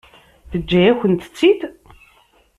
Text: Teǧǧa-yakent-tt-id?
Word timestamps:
Teǧǧa-yakent-tt-id? 0.51 1.61